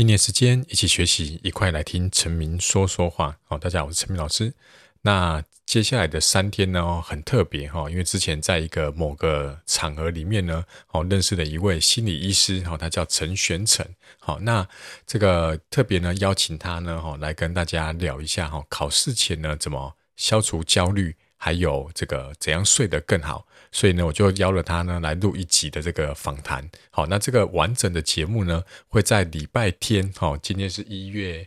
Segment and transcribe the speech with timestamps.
[0.00, 3.36] 一年时间，一起学习，一块来听陈明说说话。
[3.44, 4.54] 好，大家好，我是陈明老师。
[5.02, 13.86] 那接下来的三天呢，很特别哈，因为之前在一个某个场合里面呢，哦，认识了一位心理医师，哈，他叫陈玄成。
[14.18, 14.66] 好，那
[15.06, 21.14] 这个特别呢，邀请他呢，哈，来跟大家聊一下哈，考试前呢，怎么消除焦虑。
[21.42, 26.68] 还有这个怎样睡得更好，所以呢，我就邀了他呢来录一集的这个访谈。
[26.90, 31.46] 好，那这个完整的节目呢会在礼拜天，哈，今天是一月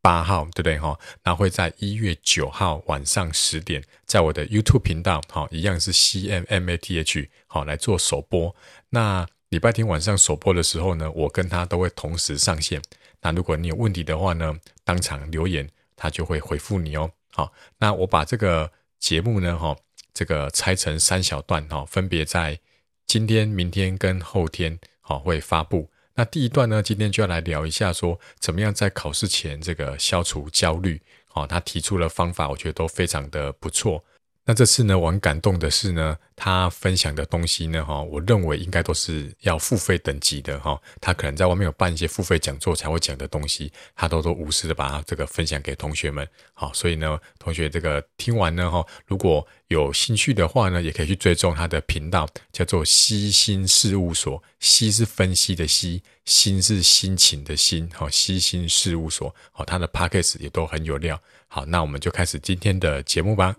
[0.00, 0.78] 八号，对不对？
[0.78, 8.54] 哈，那会在一月九号晚上十点，在我的 YouTube 频道，哈，一样是 CMMATH，好来做首播。
[8.90, 12.80] 那礼拜天晚上首播的时候呢，我跟他都会同时上线。
[13.20, 17.10] 那如果你有问题的话呢，当场留言，他就会回复你哦。
[17.32, 18.70] 好，那我把这个。
[19.00, 19.76] 节目呢，哈，
[20.18, 22.58] 这个拆成三小段，哈，分别在
[23.06, 25.92] 今天、明天跟后天，好会发布。
[26.16, 34.04] 那第一段呢，今天就要来聊一下，说怎么样在考试前这个消除焦虑，好，他提出的方法，我觉得都非常的不错。
[34.48, 63.54] 那这次呢，我很感动的是呢，他分享的东西呢，哈，我认为应该都是要付费等级的，哈，他可能在外面有办一些付费讲座才会讲的东西，他都都无私的把它这个分享给同学们，好，所以呢，同学这个听完呢，哈，如果有兴趣的话呢，也可以去追踪他的频道，叫做悉心事务所，析是分析的析，心是心情的心，好，悉心事务所，好，他的 Podcast 也都很有料，好，那我们就开始今天的节目吧。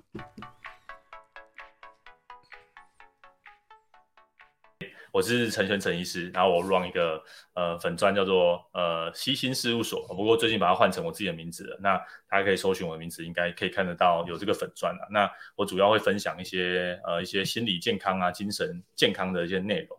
[5.12, 7.22] 我是陈玄陈医师，然后我 run 一个
[7.54, 11.78] 呃粉专叫做呃西心事务所，不过最近把它换成我自己的名字了。
[11.82, 11.98] 那
[12.30, 15.08] 大家可以搜寻我的名字，应该可以看得到有这个粉专了。
[15.12, 19.98] 那我主要会分享一些呃一些心理健康啊、精神健康的一些内容。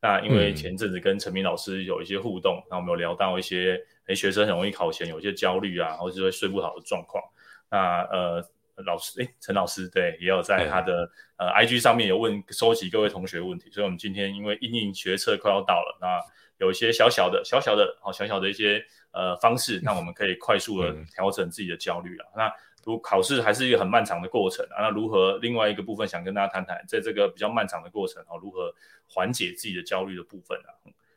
[0.00, 7.22] 那因为前阵子跟陈明老师有一些互动，那我们有聊到一些诶学生很容易考前有一些焦虑啊，或者是会睡不好的状况。
[7.70, 8.48] 那呃。
[8.82, 16.20] 老师，哎，陈老师对，也有在他的呃 IG 上面有问收集各位同学问题，所以我们今天因为应应学测快要到了，那
[16.58, 22.26] 有一些小小的、小小的、好小小的一些呃方式，那我们可以快速的调整自己的焦虑啊。
[22.34, 22.52] 嗯、那
[22.84, 28.74] 如考试还是一个很漫长的过程啊，那如何另外一个部分想跟大家谈谈，在这个比较漫长的过程啊，如何
[29.08, 30.70] 缓解自己的焦虑的部分啊？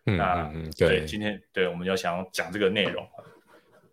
[0.06, 3.08] 嗯，那对，今天对我们要想要讲这个内容。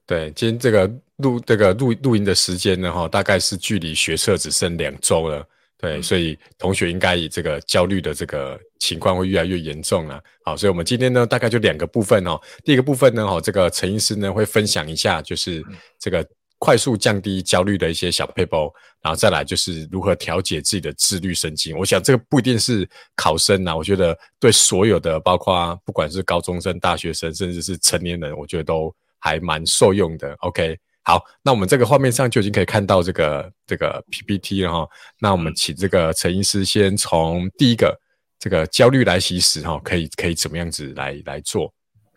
[0.06, 5.42] 对，今天这个录这个录录音的时间呢，哈，大概是距离学测只剩两周了。
[5.78, 10.22] 对，嗯、所以同学应该以这个焦虑的这个情况会越来越严重了。
[10.44, 12.38] 好，所以我们今天呢，大概就两个部分哦。
[12.64, 15.64] 第一个部分呢，哈，这个陈医师呢会分享一下，就是
[15.98, 16.26] 这个
[16.58, 18.70] 快速降低焦虑的一些小撇步，
[19.02, 21.76] 然后再来就是如何调节自己的自律神经。
[21.78, 28.94] 我想这个不一定是考生呐，我觉得对所有的，包括不管是高中生、大学生，甚至是成年人，我觉得都。
[29.24, 34.86] 还蛮受用的，OK，好，那我们这个画面上就已经可以看到这个这个 PPT 了哈。
[35.18, 37.98] 那我们请这个陈医师先从第一个
[38.38, 41.72] 这个焦虑来袭时哈，可以可以怎么样子来来做？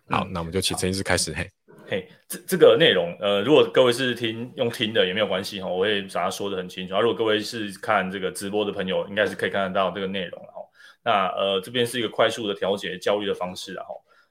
[0.09, 1.33] 好，嗯、那我们就请陈医师开始。
[1.33, 1.49] 嘿，
[1.87, 6.93] 嘿，这这个内容，呃，如果各位是听用听的也没有关系哈，我会把它说的很清楚。
[6.93, 10.55] 啊如果各位是看这个直播的朋友，应该是可以看得到这个内容哈。
[11.05, 13.85] 那呃，这边是一个快速的调节焦虑的方式哈。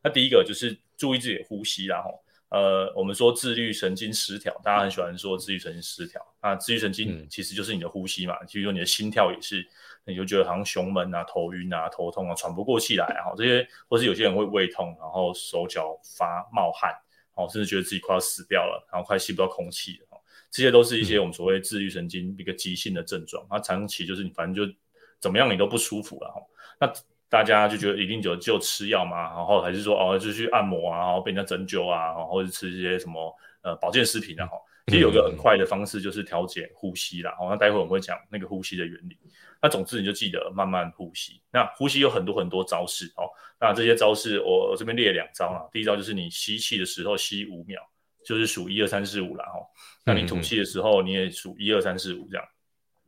[0.05, 2.11] 那第一个就是注意自己的呼吸啦哈。
[2.49, 6.25] 呃，我们说自律神经失调，大家很喜欢说自律神经失调。
[6.41, 9.67] 那自律神经其实就是你的呼吸嘛，其实说你的心跳也是，
[10.05, 16.95] 你就觉得好像胸闷啊、头晕啊、头痛啊、喘不过气来啊，这些，或是有些人会胃痛，然后手脚发冒汗，
[17.35, 23.45] 哦，甚至觉得自己快要死掉了，然后快吸不到空气了，这些都是一些我们所谓自律神经一个急性的症状。
[23.51, 24.73] 那长期就是你反正就
[25.19, 26.93] 怎么样你都不舒服了，那。
[27.37, 29.25] 大家就觉得一定就就吃药嘛？
[29.35, 33.31] 然后还是说哦，就去按摩啊，然后被人家针灸啊，或者吃一些什么
[33.61, 34.47] 呃保健食品啊？
[34.47, 37.35] 哈，其实有个很快的方式就是调节呼吸啦。
[37.39, 39.19] 好，那待会我们会讲那个呼吸的原理。
[39.61, 41.43] 那总之你就记得慢慢呼吸。
[41.53, 43.29] 那呼吸有很多很多招式哦。
[43.61, 45.69] 那这些招式我我这边列了两招啦。
[45.71, 47.83] 第一招就是你吸气的时候吸五秒，
[48.25, 49.45] 就是数一二三四五啦。
[49.45, 49.61] 哈。
[50.05, 52.47] 那你吐气的时候你也数一二三四五这样。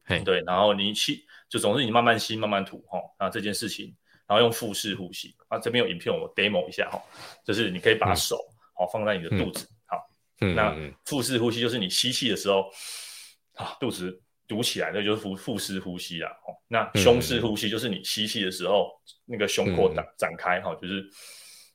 [0.05, 3.01] 嘿，对，然后你吸就总之你慢慢吸慢慢吐哈。
[3.19, 3.95] 那这件事情。
[4.29, 7.03] 然后用腹式呼吸啊，这边有影片，我 demo 一下哈，
[7.45, 8.37] 就是你可以把手
[8.77, 10.11] 好、嗯、放在你的肚子，嗯、好，
[10.43, 10.77] 嗯、那
[11.07, 12.71] 腹式呼吸就是你吸气的时候，
[13.55, 16.29] 啊，肚子鼓起来，那就是腹腹式呼吸啦。
[16.47, 18.91] 哦，那胸式呼吸就是你吸气的时候，
[19.25, 21.09] 那个胸廓展展开哈，就是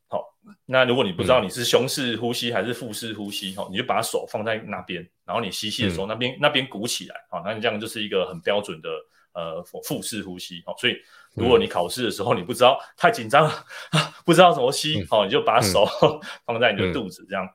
[0.07, 0.23] 好。
[0.65, 8.89] 那如果你不知道你是胸式呼吸还是腹式呼吸哈，你就把手放在那边，然后你吸气的时候，那边那边鼓起来，好，那你这样就是一个很标准的
[9.33, 10.73] 呃腹式呼吸哦。
[10.77, 10.95] 所以
[11.35, 13.65] 如果你考试的时候你不知道太紧张了，
[14.25, 15.85] 不知道怎么吸哦，你就把手
[16.45, 17.47] 放在你的肚子这样。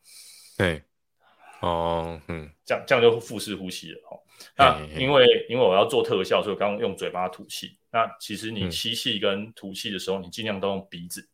[0.57, 0.83] 对，
[1.61, 4.21] 哦，嗯，这样这样就腹式呼吸了哦。
[4.57, 7.79] 那因为因为我要做特效，所以我刚刚用嘴巴吐气。
[7.91, 11.29] 那其实你吸气跟吐气的时候，你尽量都用鼻子。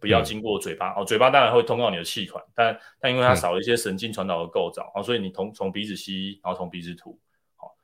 [0.00, 7.16] 不要经过嘴巴、嗯、哦，嘴巴当然会通到你的气管，但但因为它少了一些神经传导的构造哦，所以你从从鼻子吸，然后从鼻子吐，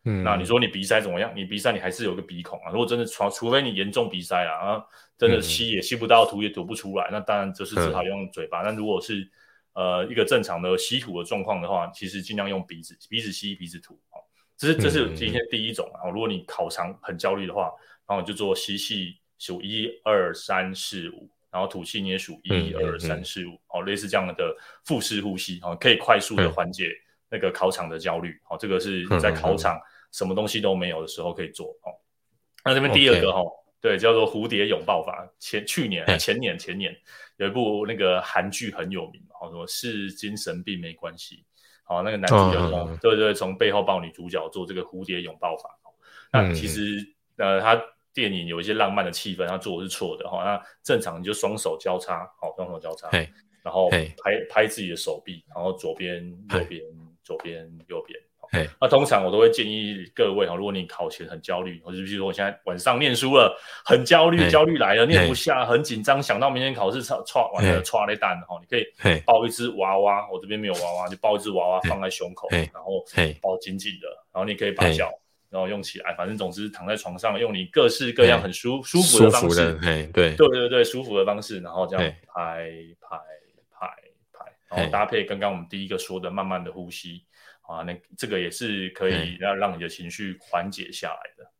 [0.04, 1.32] 嗯，那你说你鼻塞怎么样？
[1.34, 2.70] 你鼻塞你还是有个鼻孔啊。
[2.70, 4.84] 如果真的除除非你严重鼻塞啊啊，
[5.16, 8.62] 真的吸也吸不到，吐也吐不出来，那当然就是只好用嘴巴。
[8.62, 9.28] 嗯、但如果是
[9.74, 14.22] 呃一个正常的吸吐的状况的话，其实尽量用鼻子，鼻子吸，鼻子吐，好、哦，
[14.56, 16.12] 这是这是今天第一种啊、嗯。
[16.12, 17.72] 如果你考场很焦虑的话，
[18.06, 21.28] 然后你就做吸气数一二三四五。
[21.50, 24.54] 然后吐气，你也数一二三四五，哦，类似这样的
[24.84, 26.90] 腹式呼吸，哦，可以快速的缓解
[27.30, 29.80] 那个考场的焦虑，哦，这个是在考场
[30.12, 31.92] 什么东西都没有的时候可以做，哦。
[32.64, 33.42] 那这边第二个哈，
[33.80, 35.28] 对，叫做蝴蝶拥抱法。
[35.38, 36.94] 前去年、前年、前年
[37.36, 41.44] 有一部那个韩剧很有名，哦，说是精神病没关系，
[41.84, 45.70] 好，那个男主角从对对，从背后抱女主角做这个蝴蝶拥抱法。
[46.32, 46.98] 那其实
[47.36, 47.80] 呃他。
[48.14, 50.42] 电影有一些浪漫的气氛，他做的是错的哈。
[50.42, 53.08] 那正常你就双手交叉，好，双手交叉，
[53.62, 56.82] 然后拍拍自己的手臂，然后左边、右边、
[57.28, 58.18] 左边、右边。
[58.80, 63.54] 那通常我都会建议各位哈，如果你考前很焦虑，或者比如说我现在晚上念书了，
[63.84, 68.86] 很焦虑，焦虑来了，念不下，很紧张，想到明天考试，唰唰完了，唰了一蛋哈，你可以
[69.26, 73.04] 抱一只娃娃，我这边没有娃娃，就抱一只娃娃放在胸口，然后
[73.42, 75.12] 抱紧紧的，然后你可以把脚。
[75.50, 79.72] 然后用起来，反正总之躺在床上，用你各式各样很舒舒服的方式，
[80.12, 80.34] 对。
[80.34, 82.70] 对对对，舒服的方式，然后这样拍拍
[83.00, 83.16] 拍拍，
[84.68, 87.24] 然后搭配刚刚我们第一个说的慢慢的呼吸，
[87.62, 91.50] 啊，那这个也是可以让让你的情绪缓解下来的。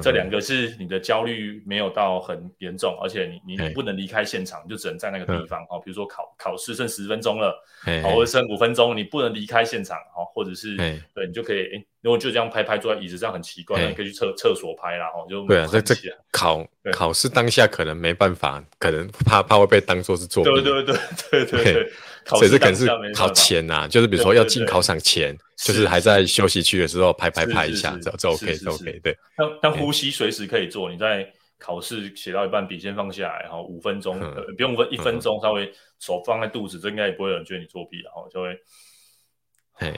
[0.00, 5.62] 这两个是你的焦虑没有到很严重，而且你你不能离开现场，你就只能在那个地方。
[5.68, 7.62] 哦，比如说考考试剩十分钟了，
[8.02, 9.98] 哦，或者剩五分钟，你不能离开现场。
[10.16, 15.08] 哦，或者是对，你就可以，哎，如果就这样拍拍坐在椅子上很奇怪，你可以去厕厕所拍啦。
[15.08, 15.94] 哦，就对啊，这这
[16.32, 20.50] 考考试当下可能没办法，可能怕怕会被当做是作弊。
[20.50, 20.96] 对对对
[21.30, 21.92] 对对对。
[22.26, 29.16] 所以这可能是考前呐、啊，就是比如说要进考场前，对对对，就是还在休息区的时候拍拍拍一下，这这 OK 这 OK 对。
[29.36, 38.58] 但但呼吸随时可以做，你在考试写到一半，笔先放下来，然后五分钟、嗯，不用分一分钟，稍微手放在肚子，这应该也不会有人觉得你作弊，然后就会，
[39.78, 39.94] 哎，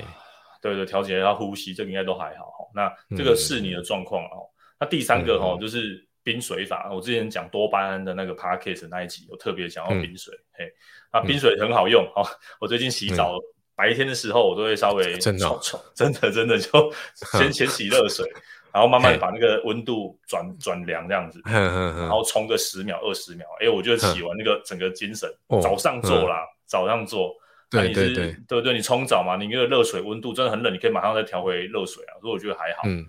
[0.60, 2.66] 对对，调节一下呼吸，这个应该都还好哈。
[2.74, 4.46] 那这个是你的状况哦。
[4.78, 6.90] 那第三个哈，就是冰水法。
[6.92, 10.72] 我之前讲多巴胺的那个 Podcast 那一集，我特别讲到冰水，嘿、嗯。
[11.10, 12.20] 啊，冰水很好用哦！
[12.60, 13.40] 我最近洗澡、嗯，
[13.74, 16.92] 白天的时候我都会稍微冲冲、哦，真的真的就
[17.38, 18.30] 先先洗热水，
[18.74, 25.26] 然后慢慢把那个温度转转凉这样子，然后冲个十秒二十秒，哎、欸，我觉得洗完那个整个精神，
[25.62, 27.34] 早上做啦，早上做，
[27.72, 28.60] 那你是对对。
[28.60, 32.82] 对，你冲澡嘛，你那个热水温度真的很冷，你可以马上再调回热水啊，所以我觉得还好。
[32.84, 33.06] 嗯，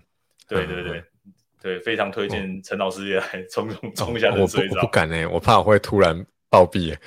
[0.48, 1.04] 对对对
[1.62, 4.76] 对，非常推荐陈老师也来冲冲冲一下冷水澡。
[4.78, 6.26] 我不敢哎、欸，我怕我会突然。
[6.52, 6.98] 暴毙，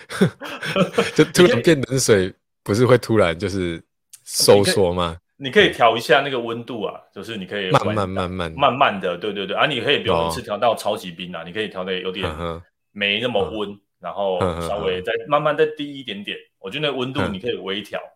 [1.16, 2.32] 就突然变冷水，
[2.62, 3.82] 不是会突然就是
[4.24, 5.16] 收缩吗？
[5.36, 12.24] 你可以调一下那个温度啊，就是你可以慢慢慢慢慢慢的，对对对，啊，你可以不用一次调到超级冰啊，哦、你可以调的有点
[12.92, 16.36] 没那么温、嗯，然后稍微再慢慢再低一点点。
[16.36, 18.11] 嗯、我觉得那温度你可以微调，嗯、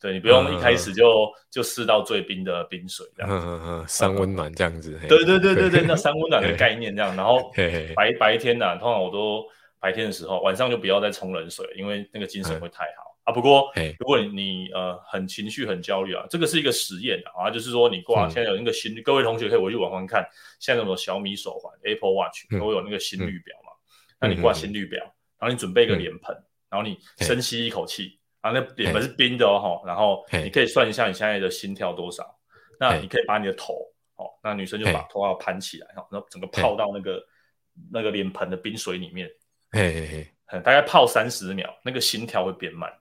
[0.00, 4.98] 对你不用一开始就、嗯、就试到最冰的冰水这样子，嗯嗯嗯，三温暖这样子。
[5.08, 7.52] 对对对对对， 那三温暖的概念这样，然后
[7.94, 9.44] 白白天呢、啊，通常我都。
[9.78, 13.32] 白天的时候，晚上就不要再冲冷水，因为那个精神会太好、嗯、啊。
[13.32, 20.26] 不过，如果你你呃很情绪很焦虑啊，这个是一个实验啊，就是说你挂现在有那个心各位同学可以回去往上看，
[20.58, 23.70] 现在有小米手环 Apple Watch 都有那个心率表嘛。
[23.72, 24.98] 嗯、那你挂心率表，
[25.38, 32.24] 然后你准备一个脸盆、嗯，然后你深吸一口气，然后那脸盆是冰的哦，然后你可以算一下你现在的心跳多少。
[32.78, 33.74] 那你可以把你的头
[34.16, 37.22] 哦，那女生就把头要盘起来，然后整个泡到那个
[37.90, 39.26] 那个脸盆的冰水里面。
[39.70, 42.92] 嘿嘿嘿，大概泡三十秒，那个心跳会变慢。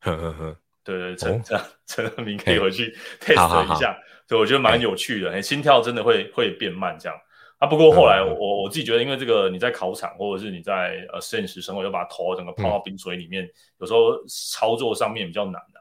[0.00, 1.42] 呵呵呵，对对，陈
[1.86, 3.96] 陈德明可以回去 test 一下，
[4.28, 5.40] 所以我觉得蛮有趣的。
[5.40, 7.18] 心跳真的会会变慢这样
[7.58, 7.66] 啊。
[7.66, 15.80] 不过后来我我自己觉得，因为这个你在考场或者是你在呃现实生活，要把头整个泡到冰水里面，有时候操作上面比较难的。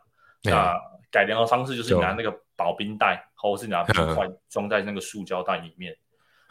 [0.50, 0.76] 那
[1.12, 5.96] 改良的方式就是拿那个保冰袋，或者是拿冰块装在那个塑胶袋里面，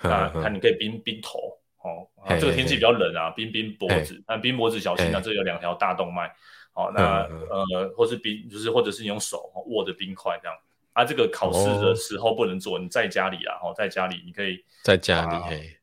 [0.02, 1.38] 那看你可以冰冰头。
[1.84, 6.32] 哦，啊，这个天气比较冷啊，冰冰脖子，那冰脖子小心啊，这里有两条大动脉。
[6.72, 10.56] 好，那呃，或是冰，就是或者是你用手握着冰块这样，
[10.92, 15.76] 啊，这个考试的时候不能做，你在家里啊，哦，在家里你可以在家里，嘿，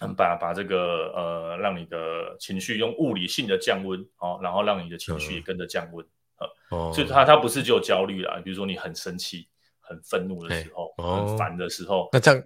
[0.00, 6.06] 嗯，把把这个呃，让你的情绪用物理性的降温，哦，然后让你的情绪也跟着降温，
[6.70, 9.48] 哦，所以它它不是只有焦虑啦，比如说你很生气、
[9.80, 12.40] 很愤怒的时候，很烦的时候，那这样，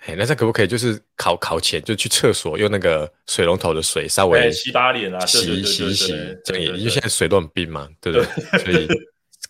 [0.00, 6.12] 哎，那这可不可以就是考考前就去厕所用那个水龙头的水稍微洗把脸啊，洗洗洗，
[6.44, 8.58] 这样也因为现在水都很冰嘛，对不对？
[8.64, 8.86] 所以。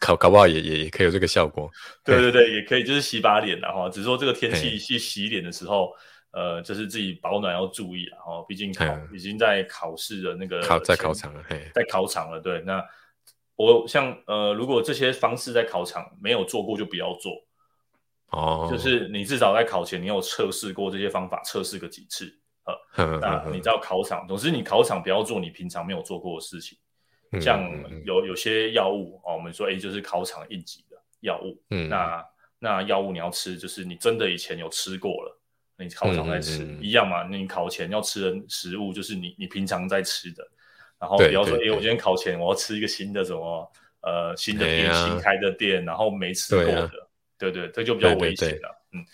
[0.03, 1.71] 考搞不好也也也可以有这个效果，
[2.05, 5.93] 对对对，也可以就是洗把脸然后只是说这个天气去洗脸的时候，
[6.33, 12.61] 呃，就是自己保暖要注意然后毕竟考已经在考试的那个考在考场了，在考场了，对。
[12.63, 12.85] 那
[13.55, 17.33] 我像呃，如果这些方式在考场没有做过，就不要做
[18.33, 18.67] 哦。
[18.69, 22.27] 就是你至少在考前你有测试过这些方法，测试个几次
[22.65, 26.77] 呃，那你知道考场，总之你考场不要做你平常没有做过的事情。
[27.41, 27.71] 像
[28.05, 31.59] 有有些药物哦，我们说哎，就是考场应急的药物。
[31.71, 32.25] 嗯，那
[32.59, 35.41] 那药物你要吃，就是你真的以前有吃过了，
[35.79, 37.27] 你考场在吃、嗯、一样嘛？
[37.27, 40.47] 你考前要吃的食物，就是你你平常在吃的。
[40.99, 43.73] 然后比方说，哎，我今天考前我要吃一个新的什么
[44.03, 46.91] 呃新的店、新开的店，然后没吃过的，
[47.37, 48.85] 对对，这就比较危险了。
[48.93, 49.05] 嗯，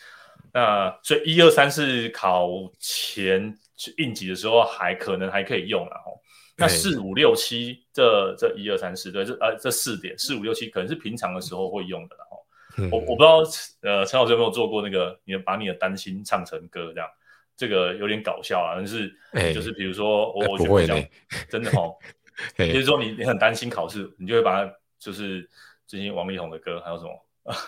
[0.52, 3.56] 那所以一二三四考前
[3.96, 6.20] 应急的时候，还可能还可以用啊哦。
[6.60, 12.46] 那四五六七这这一二三四对，这呃这四点四五六七可能是平常的时候会用的，然后、
[12.78, 13.38] 嗯、我我不知道
[13.82, 17.08] 呃陈老师有没有做过那个你把你的担心唱成歌这样，
[17.56, 21.08] 这个有点搞笑啊，但是、欸、就是比如说我、欸、我觉得这样
[21.48, 21.94] 真的哦，
[22.56, 25.48] 比如说你你很担心考试，你就会把它就是
[25.86, 27.10] 最近王力宏的歌还有什么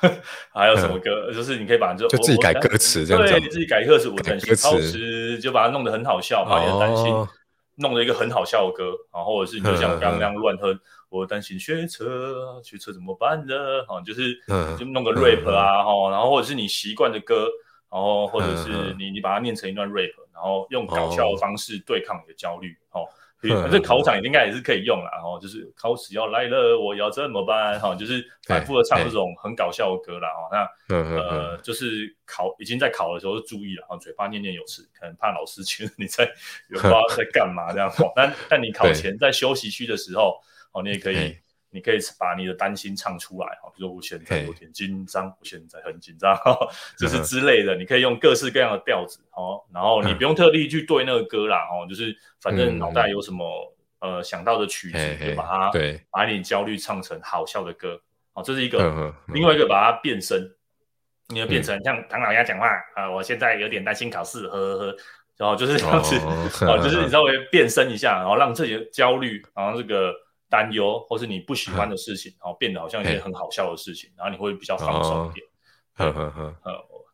[0.53, 7.07] 还有什么歌，嗯、就是你可以把就就自己改歌词这样子，对，你自己改歌词，我担心考试就把它弄得很好笑，把你的担心。
[7.07, 7.29] 哦
[7.81, 13.83] 弄了一个很好笑的歌，然后或者是你就像刚刚那样乱哼，我担心学车，学车怎么办呢？
[13.89, 14.39] 哈，就是
[14.79, 17.49] 就弄个 rap 啊，哈，然后或者是你习惯的歌，
[17.91, 23.01] 然后或者是你你把它念成一段 rap，然后用搞笑的方式对抗你的焦虑，哈。
[23.03, 23.11] 反
[23.43, 27.81] 正考场应该也是可以用啦，哦就是考试要来了，我要怎么办？
[27.81, 30.29] 哈，就是反复的唱这种很搞笑的歌啦。
[30.29, 30.49] 哈。
[30.89, 36.25] 那呃，就是考已经在考的时候就注意了，哈，嘴巴念念有词，可能怕老师觉得你在
[36.69, 37.91] 有不知道在干嘛这样。
[38.15, 40.39] 但但你考前在休息区的时候，
[40.73, 41.37] 哦，你也可以。
[41.73, 46.37] 你可以把你的担心唱出来，哈，比如说我现在有点紧张，我现在很紧张，
[46.99, 47.77] 就是之类的。
[47.77, 58.01] 你可以用各式各样的调子，哦，然后你不用特地去对那个歌啦，哦，就是反正脑袋有什么呃想到的曲子，就把它对，把你焦虑唱成好笑的歌，
[58.33, 59.15] 哦，这是一个。
[59.29, 60.53] 另外一个把它变声，
[61.29, 64.97] 你要变成像唐老鸭讲话啊，我现在有点担心考试，呵呵呵，
[65.37, 66.17] 然后就是这样子，
[66.67, 70.13] 哦，就是你稍微变声一下，然后让这些焦虑，然后这个。
[70.51, 75.47] 担忧，或是你不喜欢的事情，然后变得好像一件很好笑的事情，然后你会比较放松一点。
[75.95, 76.55] 呵呵呵，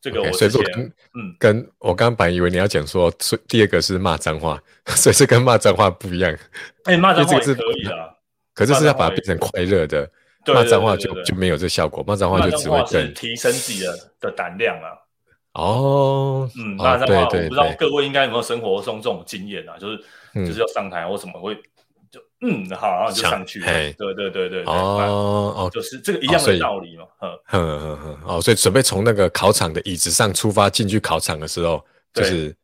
[0.00, 0.62] 这个我之前
[1.14, 3.12] 嗯，跟我刚刚本来以为你要讲说，
[3.49, 6.37] 第二个是骂脏话，所以是跟骂脏话不一样。
[6.85, 8.16] 哎，骂脏话是可以的，
[8.55, 10.09] 可是是要把它变成快乐的，
[10.47, 14.97] 骂脏话就就没有这效果，骂脏话就只会更提升自己的的胆量啊。
[15.61, 19.99] 哦，嗯，骂脏话，我不知道各位应该有没有生活中这种经验啊，就是
[20.35, 21.61] 就是要上台或什么会。
[22.47, 23.61] 嗯，好，然后就上去。
[23.61, 27.05] 对对对对对，哦哦，就是这个一样的道理嘛。
[27.21, 31.85] 嗯嗯嗯嗯，哦，所以准备从那个考场的椅子上出发进去考场的时候，
[32.15, 32.55] 就是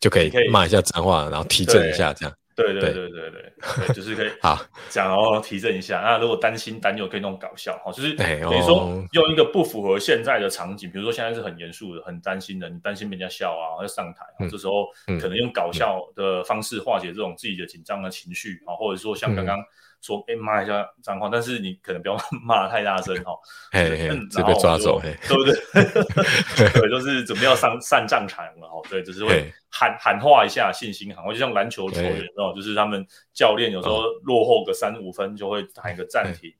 [0.00, 2.34] 就可以骂一下脏话，然后提振一下这样。
[2.64, 6.00] 对对对对对，就是可以 好讲，然后提振一下。
[6.00, 14.88] 那如果担心担忧，可以弄搞笑哈，就是等于说用一个不符合现在的场景，比如说现在是很严肃的、很担心的，你担心人家笑啊，要上台，这时候
[15.20, 19.58] 可能用搞笑的方式化解这种自己的紧张的情绪啊，或者说像刚刚。
[20.00, 23.32] 说哎骂一下脏话，但是你可能不要 骂太大声哈，
[24.30, 25.54] 直接被抓走，对不对？
[26.80, 36.52] 对，就是准备要上上战场了哈，对，就是会喊喊话一下信心喊话，就像篮球球员哦，就是他们教练有时候落后个三五分就会喊一个暂停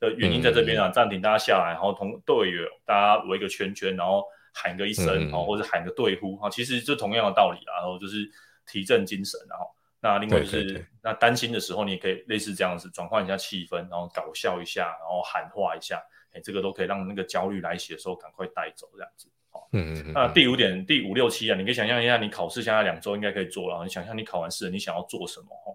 [0.00, 4.24] 的原因在这边啊，暂停大家下来，然后同队员大家围个圈圈，然后
[4.54, 8.28] 喊个一声哦，或者喊个队呼啊，其实就同样的道理啊，然后就是
[8.66, 9.66] 提振精神，然后。
[10.06, 16.00] 那另外就是，那担心的时候，你也可以类似这样子转换一下气氛，然后搞笑一下，然后喊话一下，
[16.32, 19.28] 哎，这个都可以让那个焦虑来袭的时候赶快带走，这样子。
[19.50, 20.12] 好，嗯嗯嗯。
[20.12, 25.48] 那第五点，第五六七啊，你可以想象一下，你考试现在两周应该可以做了，你想象你考完试，你想要做什么？
[25.66, 25.74] 哦，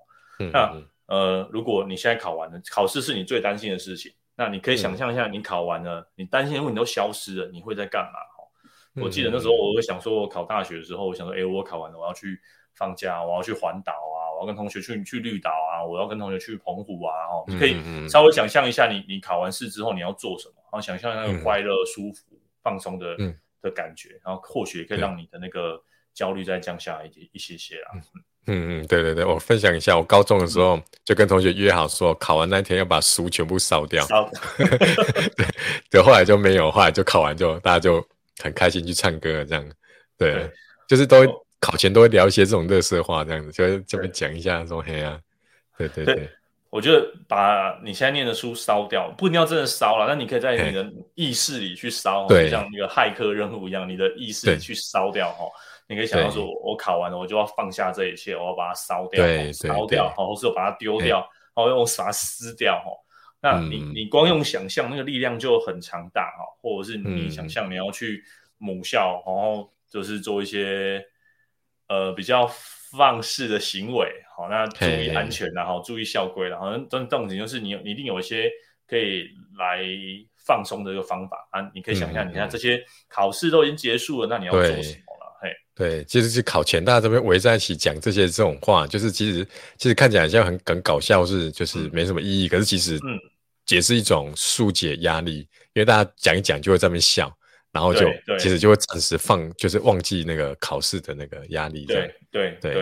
[0.54, 8.20] 那呃，如果你现在考完了，考试是你最担心的事情，那你可以想象一下，你考完了，你担心的问题都消失了，你会在干嘛？
[8.38, 12.40] 哈，我记得那时候我会想说，我考大学的时候，我想说，哎，我考完了，我要去。
[12.74, 14.18] 放假，我要去环岛啊！
[14.42, 15.86] 我要跟同学去去绿岛啊！
[15.86, 17.14] 我要跟同学去澎湖啊！
[17.30, 17.76] 哦，你可以
[18.10, 20.56] 稍微想象一下你，你你考完试之后你要做什么？
[20.64, 22.26] 然后想象那个快乐、嗯、舒服、
[22.64, 25.80] 放松的、嗯、的感觉，然后或许也可以让你的那个
[26.14, 28.02] 焦虑再降下来一一些些啊。
[28.48, 34.04] 嗯嗯，对对对，我分享一下，我高中的时候就跟同学约好说，考完那天要把书全部烧掉。
[34.58, 35.46] 对，
[35.92, 38.04] 对，后来就没有，后来就考完就大家就
[38.42, 39.64] 很开心去唱歌这样。
[40.18, 40.52] 对，对
[40.88, 41.28] 就是都会
[41.62, 45.18] 考前都会聊一些这种热色话这样子，就这边讲一下说嘿啊，
[45.78, 46.16] 对对对。
[46.16, 46.30] 对。
[46.72, 55.46] 我觉得把你现在念的书烧掉，不一定要真的烧了，但你可以在你的意识里去烧，就像那个骇客任务一样，你的意识里去烧掉哈。
[55.90, 61.18] 你可以想到说，我考完了，我就要放下这一切，我要把它烧掉，烧掉，或是我把它丢掉，
[61.54, 62.92] 然后用把它撕掉哈。
[63.42, 68.24] 那你你光用想象，那个力量就很强大哈，或者是你想象你要去
[68.58, 71.06] 母校，然后就是做一些
[71.92, 72.50] 呃比较。
[72.98, 74.06] 放肆的行为，
[74.36, 78.52] 好，那注意安全，然后注意校规，然后这重点就是你你一定有一些
[78.86, 79.24] 可以
[79.58, 79.80] 来
[80.46, 81.72] 放松的一个方法啊。
[81.74, 85.40] 你可以想象，你看这些考试都已经结束了，那你要做什么了？
[85.42, 93.18] 嘿，对，其实是考前大家这边围在一起讲这些这种话，就是其实其实看起来像很很搞笑，是就是没什么意义，可是其实嗯，
[93.70, 97.34] 也是一种疏解压力，因为大家讲一讲就会在那边笑。
[97.72, 98.06] 然后就
[98.38, 101.86] 其实就会暂时放，就是忘记那个考试的那个压力。
[101.86, 102.74] 对对对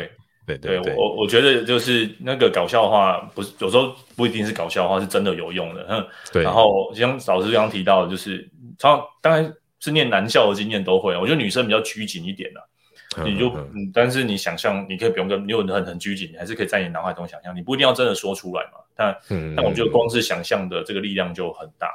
[0.47, 5.85] 对对对，我我觉得就是那个搞笑话，不是有时候不一定是搞笑话，是真的有用的。
[5.87, 6.03] 嗯，
[6.33, 6.41] 对。
[6.41, 11.15] 然后像老师刚刚提到的，就是常当然是念男校的经验都会。
[11.15, 18.79] 我觉得女生比较拘谨一点的，你就嗯，但是你想象，你可以不用跟，你有很很拘谨，你还是可以在你脑海中想象，你不一定要真的说出来嘛。
[18.95, 19.15] 但
[19.55, 21.91] 但我觉得光是想象的这个力量就很大。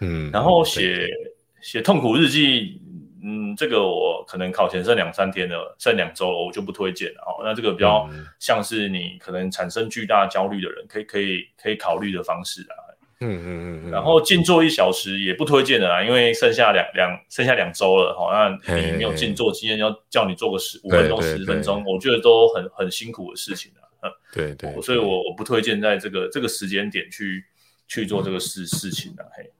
[0.00, 1.08] 嗯，然后写。
[1.64, 2.78] 写痛苦日记，
[3.24, 7.40] 嗯，这个我可能考前剩两三天了，剩两周了，我就不推荐了哦。
[7.42, 8.06] 那这个比较
[8.38, 12.76] 像是你可能产生巨大焦虑的人，可以可以可以考虑的方式啊。
[13.20, 13.90] 嗯嗯嗯。
[13.90, 18.30] 然后静坐一小时也不推荐的啦，因为剩下两两剩下两周了哈。
[18.66, 23.88] 那你没有静坐，今天要叫你做个十五分钟十分钟，我觉得都很很辛苦的事情啊。
[24.02, 24.78] 嗯，对对。
[24.82, 27.42] 所以我我不推荐在这个这个时间点去
[27.88, 29.50] 去做这个事事情的嘿。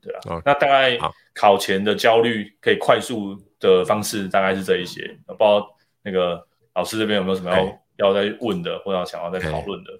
[0.00, 0.98] 对啊，那大概
[1.34, 5.66] 考前的焦虑可以快速的方式大概是这一些，不知道
[6.02, 9.90] 那个老师这边有没有什么要、欸、要再问的，或者想要再讨论的？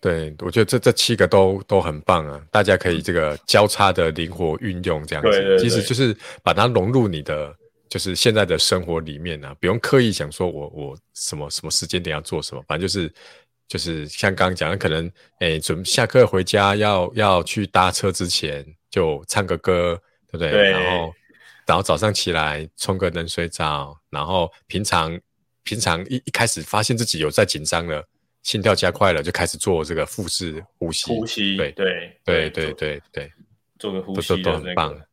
[0.00, 7.54] 对，我觉得这这七个都都很棒啊，大家可以这个交叉的灵活运用，这样子，对对对，其实就是把它融入你的
[7.90, 13.12] 就是现在的生活里面啊，不用刻意想说我我什么什么时间点要做什么，反正就是
[13.68, 18.64] 就是像刚刚讲的，可能哎准下课回家要要去搭车之前。
[18.92, 20.50] 就唱个歌，对不对？
[20.50, 20.70] 对。
[20.70, 21.14] 然后，
[21.66, 25.18] 然后早上起来冲个冷水澡，然后平常
[25.62, 28.06] 平常一一开始发现自己有在紧张了，
[28.42, 31.06] 心跳加快了，就开始做这个腹式呼吸。
[31.06, 33.32] 呼吸，对对对对对对，
[33.78, 35.08] 做个呼吸的那个。